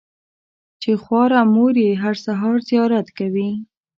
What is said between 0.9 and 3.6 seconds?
خواره مور یې هره سهار زیارت کوي.